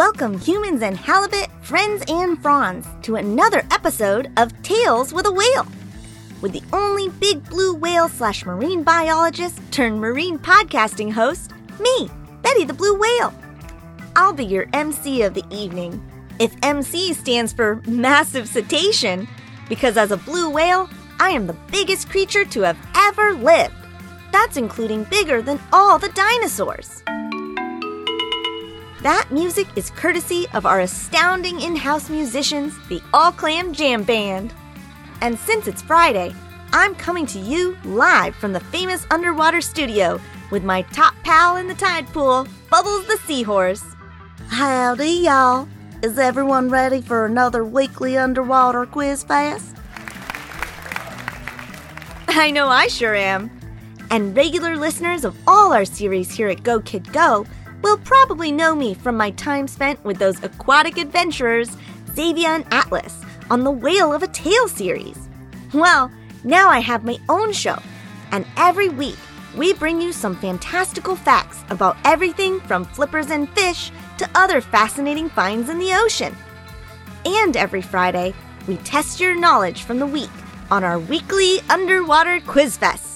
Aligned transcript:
Welcome, 0.00 0.38
humans 0.38 0.80
and 0.80 0.96
halibut, 0.96 1.50
friends 1.60 2.02
and 2.08 2.40
fronds, 2.40 2.88
to 3.02 3.16
another 3.16 3.66
episode 3.70 4.32
of 4.38 4.50
Tales 4.62 5.12
with 5.12 5.26
a 5.26 5.30
Whale. 5.30 5.66
With 6.40 6.52
the 6.52 6.62
only 6.72 7.10
big 7.10 7.46
blue 7.50 7.74
whale 7.74 8.08
slash 8.08 8.46
marine 8.46 8.82
biologist 8.82 9.60
turned 9.70 10.00
marine 10.00 10.38
podcasting 10.38 11.12
host, 11.12 11.50
me, 11.78 12.08
Betty 12.40 12.64
the 12.64 12.72
Blue 12.72 12.98
Whale. 12.98 13.34
I'll 14.16 14.32
be 14.32 14.46
your 14.46 14.70
MC 14.72 15.20
of 15.20 15.34
the 15.34 15.44
evening. 15.50 16.02
If 16.38 16.56
MC 16.62 17.12
stands 17.12 17.52
for 17.52 17.82
massive 17.86 18.48
cetacean, 18.48 19.28
because 19.68 19.98
as 19.98 20.12
a 20.12 20.16
blue 20.16 20.48
whale, 20.48 20.88
I 21.18 21.28
am 21.28 21.46
the 21.46 21.58
biggest 21.70 22.08
creature 22.08 22.46
to 22.46 22.62
have 22.62 22.78
ever 22.96 23.34
lived. 23.34 23.74
That's 24.32 24.56
including 24.56 25.04
bigger 25.04 25.42
than 25.42 25.60
all 25.74 25.98
the 25.98 26.08
dinosaurs. 26.08 27.02
That 29.02 29.28
music 29.30 29.66
is 29.76 29.88
courtesy 29.88 30.46
of 30.52 30.66
our 30.66 30.80
astounding 30.80 31.62
in 31.62 31.74
house 31.74 32.10
musicians, 32.10 32.74
the 32.88 33.00
All 33.14 33.32
Clam 33.32 33.72
Jam 33.72 34.02
Band. 34.02 34.52
And 35.22 35.38
since 35.38 35.66
it's 35.66 35.80
Friday, 35.80 36.34
I'm 36.74 36.94
coming 36.94 37.24
to 37.28 37.38
you 37.38 37.78
live 37.84 38.34
from 38.34 38.52
the 38.52 38.60
famous 38.60 39.06
underwater 39.10 39.62
studio 39.62 40.20
with 40.50 40.64
my 40.64 40.82
top 40.82 41.14
pal 41.22 41.56
in 41.56 41.66
the 41.66 41.74
tide 41.74 42.08
pool, 42.08 42.46
Bubbles 42.70 43.06
the 43.06 43.16
Seahorse. 43.26 43.82
Howdy, 44.48 45.08
y'all. 45.08 45.66
Is 46.02 46.18
everyone 46.18 46.68
ready 46.68 47.00
for 47.00 47.24
another 47.24 47.64
weekly 47.64 48.18
underwater 48.18 48.84
quiz 48.84 49.24
fest? 49.24 49.76
I 52.28 52.50
know 52.50 52.68
I 52.68 52.88
sure 52.88 53.14
am. 53.14 53.50
And 54.10 54.36
regular 54.36 54.76
listeners 54.76 55.24
of 55.24 55.34
all 55.46 55.72
our 55.72 55.86
series 55.86 56.30
here 56.30 56.48
at 56.48 56.62
Go 56.62 56.80
Kid 56.80 57.10
Go 57.14 57.46
will 57.82 57.98
probably 57.98 58.52
know 58.52 58.74
me 58.74 58.94
from 58.94 59.16
my 59.16 59.30
time 59.32 59.66
spent 59.68 60.02
with 60.04 60.18
those 60.18 60.42
aquatic 60.42 60.98
adventurers, 60.98 61.76
Xavier 62.14 62.50
and 62.50 62.64
Atlas, 62.70 63.22
on 63.50 63.64
the 63.64 63.70
Whale 63.70 64.12
of 64.12 64.22
a 64.22 64.28
Tale 64.28 64.68
series. 64.68 65.28
Well, 65.72 66.10
now 66.44 66.68
I 66.68 66.78
have 66.78 67.04
my 67.04 67.18
own 67.28 67.52
show, 67.52 67.78
and 68.32 68.46
every 68.56 68.88
week 68.88 69.18
we 69.56 69.72
bring 69.72 70.00
you 70.00 70.12
some 70.12 70.36
fantastical 70.36 71.16
facts 71.16 71.64
about 71.70 71.96
everything 72.04 72.60
from 72.60 72.84
flippers 72.84 73.30
and 73.30 73.48
fish 73.50 73.90
to 74.18 74.30
other 74.34 74.60
fascinating 74.60 75.28
finds 75.28 75.68
in 75.68 75.78
the 75.78 75.94
ocean. 75.94 76.36
And 77.24 77.56
every 77.56 77.82
Friday, 77.82 78.34
we 78.66 78.76
test 78.78 79.20
your 79.20 79.34
knowledge 79.34 79.82
from 79.82 79.98
the 79.98 80.06
week 80.06 80.30
on 80.70 80.84
our 80.84 80.98
weekly 80.98 81.60
underwater 81.68 82.40
quiz 82.40 82.76
fest. 82.76 83.09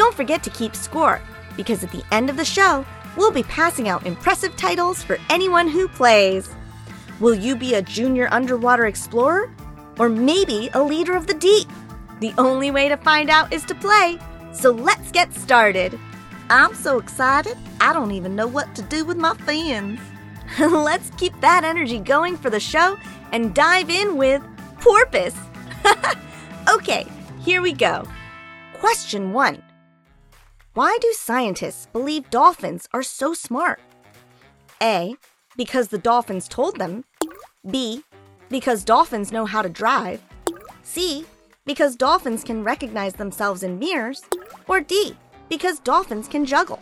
Don't 0.00 0.16
forget 0.16 0.42
to 0.44 0.48
keep 0.48 0.74
score, 0.74 1.20
because 1.58 1.84
at 1.84 1.92
the 1.92 2.02
end 2.10 2.30
of 2.30 2.38
the 2.38 2.44
show, 2.46 2.86
we'll 3.18 3.30
be 3.30 3.42
passing 3.42 3.86
out 3.86 4.06
impressive 4.06 4.56
titles 4.56 5.02
for 5.02 5.18
anyone 5.28 5.68
who 5.68 5.88
plays. 5.88 6.48
Will 7.20 7.34
you 7.34 7.54
be 7.54 7.74
a 7.74 7.82
junior 7.82 8.26
underwater 8.32 8.86
explorer? 8.86 9.50
Or 9.98 10.08
maybe 10.08 10.70
a 10.72 10.82
leader 10.82 11.14
of 11.14 11.26
the 11.26 11.34
deep? 11.34 11.68
The 12.20 12.32
only 12.38 12.70
way 12.70 12.88
to 12.88 12.96
find 12.96 13.28
out 13.28 13.52
is 13.52 13.62
to 13.66 13.74
play. 13.74 14.18
So 14.54 14.70
let's 14.70 15.12
get 15.12 15.34
started. 15.34 16.00
I'm 16.48 16.74
so 16.74 16.98
excited, 16.98 17.58
I 17.78 17.92
don't 17.92 18.12
even 18.12 18.34
know 18.34 18.46
what 18.46 18.74
to 18.76 18.82
do 18.82 19.04
with 19.04 19.18
my 19.18 19.34
fins. 19.34 20.00
let's 20.58 21.10
keep 21.18 21.38
that 21.42 21.62
energy 21.62 21.98
going 21.98 22.38
for 22.38 22.48
the 22.48 22.58
show 22.58 22.96
and 23.32 23.54
dive 23.54 23.90
in 23.90 24.16
with 24.16 24.40
porpoise. 24.80 25.36
okay, 26.72 27.06
here 27.40 27.60
we 27.60 27.74
go. 27.74 28.06
Question 28.72 29.34
one 29.34 29.62
Why 30.80 30.96
do 31.02 31.12
scientists 31.12 31.88
believe 31.92 32.30
dolphins 32.30 32.88
are 32.94 33.02
so 33.02 33.34
smart? 33.34 33.80
A. 34.82 35.14
Because 35.54 35.88
the 35.88 35.98
dolphins 35.98 36.48
told 36.48 36.78
them. 36.78 37.04
B. 37.70 38.02
Because 38.48 38.82
dolphins 38.82 39.30
know 39.30 39.44
how 39.44 39.60
to 39.60 39.68
drive. 39.68 40.22
C. 40.82 41.26
Because 41.66 41.96
dolphins 41.96 42.42
can 42.42 42.64
recognize 42.64 43.12
themselves 43.12 43.62
in 43.62 43.78
mirrors. 43.78 44.22
Or 44.68 44.80
D. 44.80 45.14
Because 45.50 45.80
dolphins 45.80 46.28
can 46.28 46.46
juggle. 46.46 46.80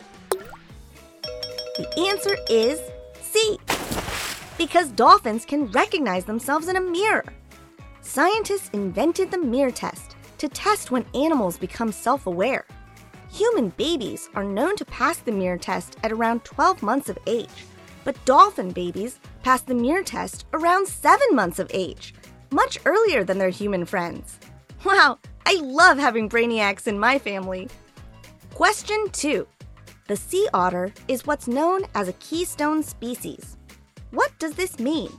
The 1.75 2.07
answer 2.07 2.37
is 2.49 2.79
C. 3.19 3.57
Because 4.57 4.91
dolphins 4.91 5.43
can 5.43 5.69
recognize 5.71 6.23
themselves 6.23 6.69
in 6.69 6.77
a 6.77 6.91
mirror. 6.97 7.25
Scientists 7.99 8.69
invented 8.71 9.29
the 9.29 9.37
mirror 9.37 9.71
test 9.71 10.15
to 10.37 10.47
test 10.47 10.89
when 10.89 11.05
animals 11.13 11.57
become 11.57 11.91
self 11.91 12.27
aware. 12.27 12.65
Human 13.31 13.69
babies 13.69 14.29
are 14.35 14.43
known 14.43 14.75
to 14.77 14.85
pass 14.85 15.17
the 15.17 15.31
mirror 15.31 15.57
test 15.57 15.97
at 16.03 16.11
around 16.11 16.43
12 16.43 16.81
months 16.81 17.09
of 17.09 17.19
age, 17.27 17.65
but 18.03 18.23
dolphin 18.25 18.71
babies 18.71 19.19
pass 19.43 19.61
the 19.61 19.75
mirror 19.75 20.03
test 20.03 20.45
around 20.53 20.87
7 20.87 21.19
months 21.33 21.59
of 21.59 21.69
age, 21.73 22.15
much 22.51 22.79
earlier 22.85 23.23
than 23.23 23.37
their 23.37 23.49
human 23.49 23.85
friends. 23.85 24.39
Wow, 24.85 25.19
I 25.45 25.55
love 25.55 25.97
having 25.97 26.29
brainiacs 26.29 26.87
in 26.87 26.97
my 26.97 27.19
family. 27.19 27.67
Question 28.53 29.09
2. 29.11 29.45
The 30.07 30.15
sea 30.15 30.47
otter 30.53 30.93
is 31.09 31.27
what's 31.27 31.47
known 31.47 31.81
as 31.95 32.07
a 32.07 32.13
keystone 32.13 32.81
species. 32.81 33.57
What 34.11 34.31
does 34.39 34.53
this 34.53 34.79
mean? 34.79 35.11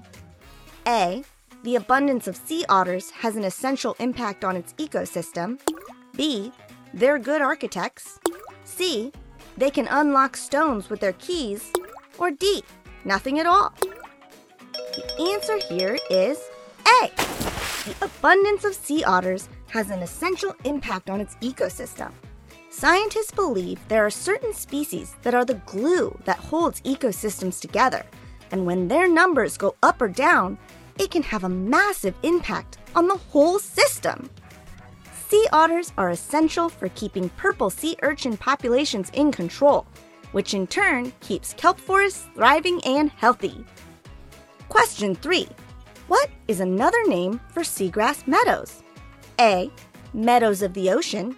A. 0.87 1.23
The 1.63 1.77
abundance 1.77 2.27
of 2.27 2.37
sea 2.37 2.65
otters 2.69 3.11
has 3.11 3.37
an 3.37 3.45
essential 3.45 3.95
impact 4.01 4.45
on 4.45 4.57
its 4.57 4.73
ecosystem. 4.75 5.61
B. 6.17 6.53
They're 6.93 7.19
good 7.19 7.41
architects. 7.41 8.19
C. 8.65 9.13
They 9.57 9.71
can 9.71 9.87
unlock 9.89 10.37
stones 10.37 10.91
with 10.91 11.01
their 11.01 11.13
keys. 11.15 11.73
Or 12.19 12.31
D. 12.31 12.63
Nothing 13.05 13.39
at 13.39 13.47
all. 13.47 13.73
The 14.73 15.33
answer 15.33 15.59
here 15.69 15.99
is 16.11 16.39
A. 17.03 17.11
The 17.87 18.05
abundance 18.05 18.65
of 18.65 18.75
sea 18.75 19.05
otters 19.05 19.49
has 19.69 19.91
an 19.91 20.01
essential 20.01 20.55
impact 20.65 21.09
on 21.09 21.21
its 21.21 21.37
ecosystem. 21.37 22.13
Scientists 22.71 23.31
believe 23.31 23.79
there 23.89 24.05
are 24.05 24.11
certain 24.11 24.53
species 24.53 25.17
that 25.23 25.35
are 25.35 25.45
the 25.45 25.61
glue 25.67 26.17
that 26.25 26.39
holds 26.39 26.81
ecosystems 26.83 27.61
together, 27.61 28.05
and 28.51 28.67
when 28.67 28.89
their 28.89 29.09
numbers 29.09 29.57
go 29.57 29.75
up 29.83 30.01
or 30.03 30.09
down, 30.09 30.59
it 30.99 31.11
can 31.11 31.23
have 31.23 31.45
a 31.45 31.49
massive 31.49 32.15
impact 32.23 32.79
on 32.95 33.09
the 33.09 33.17
whole 33.17 33.59
system. 33.59 34.29
Sea 35.31 35.47
otters 35.53 35.93
are 35.97 36.11
essential 36.11 36.69
for 36.69 36.89
keeping 36.89 37.29
purple 37.31 37.71
sea 37.71 37.95
urchin 38.03 38.37
populations 38.37 39.11
in 39.11 39.31
control, 39.31 39.87
which 40.33 40.55
in 40.55 40.67
turn 40.67 41.13
keeps 41.21 41.55
kelp 41.55 41.79
forests 41.79 42.27
thriving 42.35 42.83
and 42.85 43.13
healthy. 43.13 43.65
Question 44.69 45.15
3 45.15 45.49
What 46.09 46.31
is 46.49 46.59
another 46.59 47.07
name 47.07 47.41
for 47.51 47.61
seagrass 47.61 48.27
meadows? 48.27 48.83
A. 49.39 49.71
Meadows 50.13 50.63
of 50.63 50.75
the 50.75 50.91
ocean. 50.91 51.37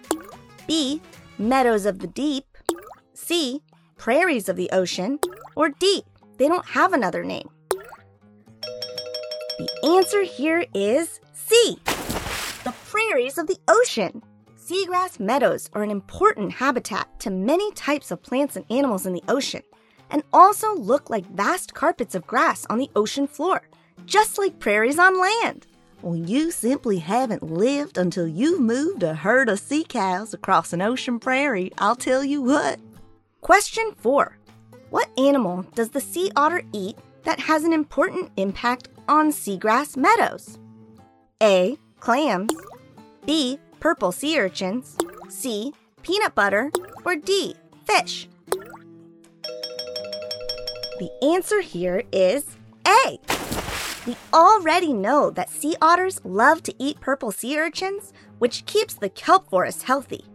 B. 0.65 0.99
Meadows 1.37 1.85
of 1.85 1.99
the 1.99 2.07
deep. 2.07 2.57
C. 3.13 3.61
Prairies 3.97 4.49
of 4.49 4.55
the 4.55 4.71
ocean. 4.71 5.19
Or 5.55 5.69
D. 5.69 6.03
They 6.37 6.47
don't 6.47 6.65
have 6.65 6.93
another 6.93 7.23
name. 7.23 7.47
The 9.59 9.69
answer 9.95 10.23
here 10.23 10.65
is 10.73 11.19
C. 11.33 11.77
Of 13.13 13.45
the 13.45 13.59
ocean. 13.67 14.23
Seagrass 14.57 15.19
meadows 15.19 15.69
are 15.73 15.83
an 15.83 15.91
important 15.91 16.51
habitat 16.51 17.07
to 17.19 17.29
many 17.29 17.71
types 17.73 18.09
of 18.09 18.23
plants 18.23 18.55
and 18.55 18.65
animals 18.71 19.05
in 19.05 19.13
the 19.13 19.21
ocean, 19.27 19.61
and 20.09 20.23
also 20.33 20.73
look 20.73 21.11
like 21.11 21.29
vast 21.29 21.75
carpets 21.75 22.15
of 22.15 22.25
grass 22.25 22.65
on 22.71 22.79
the 22.79 22.89
ocean 22.95 23.27
floor, 23.27 23.61
just 24.07 24.39
like 24.39 24.57
prairies 24.57 24.97
on 24.97 25.21
land. 25.21 25.67
Well, 26.01 26.15
you 26.15 26.49
simply 26.49 26.97
haven't 26.97 27.43
lived 27.43 27.99
until 27.99 28.27
you've 28.27 28.59
moved 28.59 29.03
a 29.03 29.13
herd 29.13 29.47
of 29.47 29.59
sea 29.59 29.85
cows 29.87 30.33
across 30.33 30.73
an 30.73 30.81
ocean 30.81 31.19
prairie, 31.19 31.71
I'll 31.77 31.95
tell 31.95 32.23
you 32.23 32.41
what. 32.41 32.79
Question 33.41 33.91
4. 33.97 34.39
What 34.89 35.19
animal 35.19 35.67
does 35.75 35.91
the 35.91 36.01
sea 36.01 36.31
otter 36.35 36.63
eat 36.73 36.97
that 37.25 37.39
has 37.41 37.63
an 37.63 37.73
important 37.73 38.31
impact 38.37 38.89
on 39.07 39.31
seagrass 39.31 39.95
meadows? 39.95 40.57
A. 41.43 41.77
Clams. 41.99 42.51
B. 43.25 43.59
Purple 43.79 44.11
sea 44.11 44.39
urchins. 44.39 44.97
C. 45.29 45.73
Peanut 46.01 46.35
butter. 46.35 46.71
Or 47.05 47.15
D. 47.15 47.55
Fish. 47.85 48.27
The 50.99 51.09
answer 51.21 51.61
here 51.61 52.03
is 52.11 52.57
A. 52.87 53.19
We 54.05 54.17
already 54.33 54.91
know 54.91 55.29
that 55.31 55.49
sea 55.49 55.75
otters 55.81 56.19
love 56.25 56.61
to 56.63 56.73
eat 56.77 56.99
purple 56.99 57.31
sea 57.31 57.57
urchins, 57.57 58.11
which 58.39 58.65
keeps 58.65 58.93
the 58.93 59.09
kelp 59.09 59.49
forest 59.49 59.83
healthy. 59.83 60.25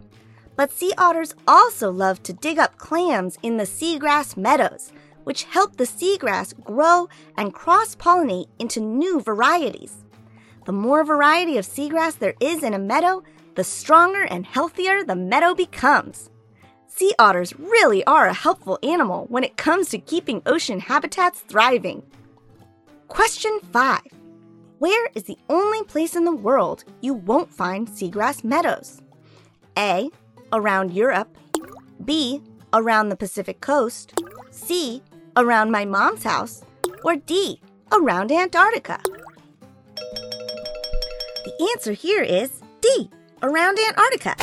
But 0.56 0.72
sea 0.72 0.92
otters 0.96 1.34
also 1.46 1.90
love 1.90 2.22
to 2.24 2.32
dig 2.32 2.58
up 2.58 2.78
clams 2.78 3.38
in 3.42 3.58
the 3.58 3.64
seagrass 3.64 4.36
meadows, 4.36 4.92
which 5.24 5.44
help 5.44 5.76
the 5.76 5.84
seagrass 5.84 6.58
grow 6.64 7.08
and 7.36 7.52
cross 7.52 7.94
pollinate 7.94 8.48
into 8.58 8.80
new 8.80 9.20
varieties. 9.20 10.04
The 10.68 10.72
more 10.74 11.02
variety 11.02 11.56
of 11.56 11.64
seagrass 11.64 12.18
there 12.18 12.34
is 12.40 12.62
in 12.62 12.74
a 12.74 12.78
meadow, 12.78 13.22
the 13.54 13.64
stronger 13.64 14.24
and 14.24 14.44
healthier 14.44 15.02
the 15.02 15.16
meadow 15.16 15.54
becomes. 15.54 16.28
Sea 16.86 17.14
otters 17.18 17.58
really 17.58 18.04
are 18.04 18.26
a 18.26 18.34
helpful 18.34 18.78
animal 18.82 19.24
when 19.30 19.44
it 19.44 19.56
comes 19.56 19.88
to 19.88 19.98
keeping 19.98 20.42
ocean 20.44 20.78
habitats 20.78 21.40
thriving. 21.40 22.02
Question 23.08 23.60
5 23.72 24.00
Where 24.78 25.08
is 25.14 25.22
the 25.22 25.38
only 25.48 25.82
place 25.84 26.14
in 26.14 26.24
the 26.24 26.36
world 26.36 26.84
you 27.00 27.14
won't 27.14 27.50
find 27.50 27.88
seagrass 27.88 28.44
meadows? 28.44 29.00
A. 29.78 30.10
Around 30.52 30.92
Europe. 30.92 31.34
B. 32.04 32.42
Around 32.74 33.08
the 33.08 33.16
Pacific 33.16 33.62
coast. 33.62 34.20
C. 34.50 35.02
Around 35.34 35.70
my 35.70 35.86
mom's 35.86 36.24
house. 36.24 36.62
Or 37.04 37.16
D. 37.16 37.58
Around 37.90 38.30
Antarctica. 38.30 39.00
The 41.58 41.70
answer 41.74 41.92
here 41.92 42.22
is 42.22 42.62
D. 42.80 43.10
Around 43.42 43.80
Antarctica. 43.80 44.36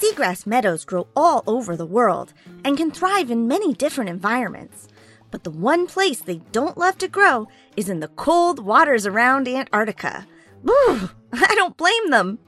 Seagrass 0.00 0.44
meadows 0.44 0.84
grow 0.84 1.06
all 1.14 1.44
over 1.46 1.76
the 1.76 1.86
world 1.86 2.32
and 2.64 2.76
can 2.76 2.90
thrive 2.90 3.30
in 3.30 3.46
many 3.46 3.72
different 3.74 4.10
environments. 4.10 4.88
But 5.30 5.44
the 5.44 5.52
one 5.52 5.86
place 5.86 6.20
they 6.20 6.40
don't 6.50 6.76
love 6.76 6.98
to 6.98 7.06
grow 7.06 7.46
is 7.76 7.88
in 7.88 8.00
the 8.00 8.08
cold 8.08 8.58
waters 8.58 9.06
around 9.06 9.46
Antarctica. 9.46 10.26
Boo! 10.64 11.10
I 11.32 11.54
don't 11.54 11.76
blame 11.76 12.10
them. 12.10 12.40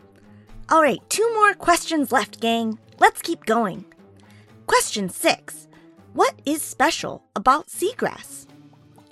All 0.71 0.83
right, 0.83 0.99
two 1.09 1.33
more 1.35 1.55
questions 1.55 2.11
left, 2.11 2.41
gang. 2.41 2.81
Let's 2.99 3.23
keep 3.23 3.47
going. 3.47 3.85
Question 4.67 5.09
6. 5.09 5.69
What 6.15 6.35
is 6.45 6.63
special 6.63 7.23
about 7.37 7.69
seagrass? 7.69 8.47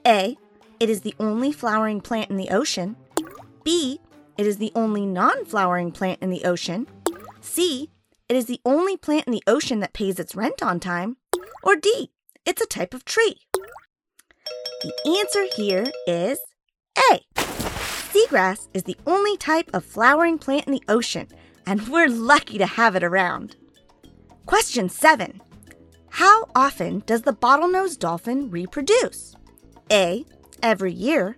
A. 0.04 0.36
It 0.80 0.90
is 0.90 1.02
the 1.02 1.14
only 1.20 1.52
flowering 1.52 2.00
plant 2.00 2.30
in 2.30 2.36
the 2.36 2.50
ocean. 2.50 2.96
B. 3.62 4.00
It 4.38 4.46
is 4.46 4.56
the 4.56 4.72
only 4.74 5.06
non 5.06 5.44
flowering 5.44 5.92
plant 5.92 6.22
in 6.22 6.30
the 6.30 6.44
ocean. 6.44 6.86
C. 7.40 7.90
It 8.28 8.36
is 8.36 8.46
the 8.46 8.60
only 8.64 8.96
plant 8.96 9.26
in 9.26 9.32
the 9.32 9.42
ocean 9.46 9.80
that 9.80 9.92
pays 9.92 10.18
its 10.18 10.34
rent 10.34 10.62
on 10.62 10.80
time. 10.80 11.16
Or 11.62 11.76
D. 11.76 12.10
It's 12.46 12.62
a 12.62 12.66
type 12.66 12.94
of 12.94 13.04
tree. 13.04 13.36
The 14.82 15.18
answer 15.20 15.44
here 15.54 15.86
is 16.06 16.38
A. 17.12 17.20
Seagrass 18.12 18.68
is 18.74 18.82
the 18.82 18.96
only 19.06 19.36
type 19.36 19.70
of 19.72 19.84
flowering 19.84 20.38
plant 20.38 20.66
in 20.66 20.72
the 20.72 20.82
ocean, 20.88 21.28
and 21.66 21.88
we're 21.88 22.08
lucky 22.08 22.58
to 22.58 22.66
have 22.66 22.96
it 22.96 23.04
around. 23.04 23.56
Question 24.46 24.88
7. 24.88 25.40
How 26.10 26.46
often 26.54 27.02
does 27.06 27.22
the 27.22 27.32
bottlenose 27.32 27.98
dolphin 27.98 28.50
reproduce? 28.50 29.34
A. 29.90 30.24
Every 30.62 30.92
year. 30.92 31.36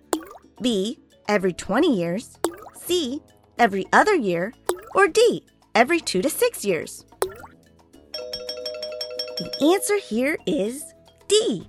B. 0.61 0.99
Every 1.27 1.53
20 1.53 1.95
years. 1.95 2.37
C. 2.85 3.21
Every 3.57 3.85
other 3.91 4.15
year. 4.15 4.53
Or 4.93 5.07
D. 5.07 5.43
Every 5.73 5.99
2 5.99 6.21
to 6.21 6.29
6 6.29 6.65
years. 6.65 7.05
The 9.37 9.73
answer 9.73 9.97
here 9.97 10.37
is 10.45 10.93
D. 11.27 11.67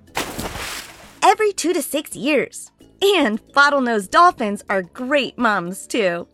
Every 1.23 1.51
2 1.53 1.73
to 1.73 1.81
6 1.81 2.15
years. 2.15 2.71
And 3.01 3.41
bottlenose 3.53 4.09
dolphins 4.09 4.63
are 4.69 4.81
great 4.81 5.37
moms, 5.37 5.87
too. 5.87 6.27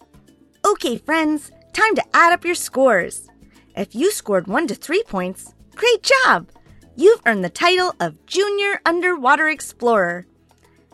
Okay, 0.65 0.97
friends, 0.97 1.51
time 1.73 1.95
to 1.95 2.03
add 2.13 2.33
up 2.33 2.45
your 2.45 2.55
scores. 2.55 3.27
If 3.75 3.95
you 3.95 4.11
scored 4.11 4.47
1 4.47 4.67
to 4.67 4.75
3 4.75 5.03
points, 5.03 5.53
great 5.75 6.03
job! 6.03 6.49
You've 6.95 7.21
earned 7.25 7.43
the 7.43 7.49
title 7.49 7.95
of 7.99 8.25
Junior 8.27 8.79
Underwater 8.85 9.49
Explorer. 9.49 10.27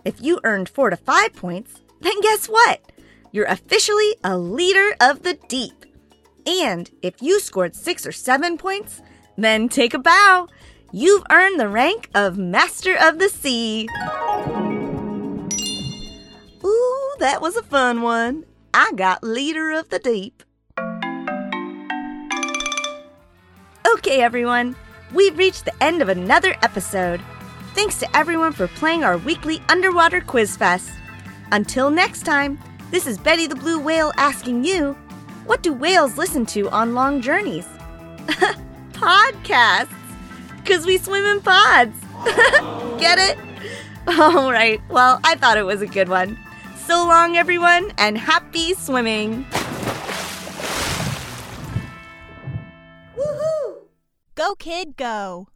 If 0.06 0.21
you 0.21 0.39
earned 0.44 0.69
4 0.69 0.91
to 0.91 0.97
5 0.97 1.33
points, 1.33 1.81
then 2.00 2.21
guess 2.21 2.47
what? 2.47 2.81
You're 3.31 3.46
officially 3.46 4.16
a 4.24 4.38
leader 4.38 4.96
of 5.00 5.24
the 5.24 5.38
deep. 5.48 5.86
And 6.48 6.90
if 7.02 7.22
you 7.22 7.40
scored 7.40 7.76
6 7.76 8.08
or 8.08 8.12
7 8.12 8.58
points, 8.58 9.02
then 9.38 9.70
take 9.70 9.94
a 9.94 10.00
bow. 10.00 10.48
You've 10.92 11.24
earned 11.30 11.60
the 11.60 11.70
rank 11.70 12.10
of 12.16 12.40
Master 12.40 12.96
of 13.00 13.20
the 13.20 13.30
Sea. 13.30 13.88
Ooh, 16.66 17.16
that 17.20 17.40
was 17.42 17.56
a 17.56 17.64
fun 17.64 18.02
one. 18.02 18.46
I 18.74 18.92
got 18.96 19.24
Leader 19.24 19.72
of 19.72 19.90
the 19.90 20.00
Deep. 20.00 20.44
Okay, 23.94 24.22
everyone, 24.22 24.75
we've 25.14 25.38
reached 25.38 25.66
the 25.66 25.84
end 25.84 26.02
of 26.02 26.10
another 26.10 26.56
episode. 26.64 27.22
Thanks 27.75 28.00
to 28.00 28.18
everyone 28.18 28.54
for 28.54 28.68
playing 28.68 29.04
our 29.04 29.18
weekly 29.20 29.62
underwater 29.70 30.22
quiz 30.22 30.58
fest. 30.58 30.90
Until 31.52 31.92
next 31.92 32.24
time, 32.24 32.60
this 32.91 33.06
is 33.06 33.18
Betty 33.18 33.47
the 33.47 33.56
Blue 33.56 33.80
Whale 33.80 34.12
asking 34.18 34.63
you, 34.63 34.94
what 35.45 35.63
do 35.63 35.74
whales 35.74 36.18
listen 36.18 36.45
to 36.47 36.69
on 36.69 36.94
long 36.94 37.21
journeys? 37.21 37.68
Podcasts, 38.94 39.89
because 40.57 40.86
we 40.86 40.97
swim 40.97 41.25
in 41.25 41.41
pods. 41.41 41.97
Get 43.00 43.18
it? 43.19 43.38
All 44.07 44.51
right, 44.51 44.81
well, 44.89 45.19
I 45.24 45.36
thought 45.36 45.57
it 45.57 45.65
was 45.65 45.81
a 45.81 45.88
good 45.88 46.09
one. 46.09 46.38
So 46.86 47.06
long, 47.06 47.38
everyone, 47.38 47.91
and 47.97 48.18
happy 48.18 48.74
swimming. 48.74 49.45
Woohoo! 53.15 53.83
Go, 54.36 54.56
kid, 54.56 54.97
go. 54.97 55.47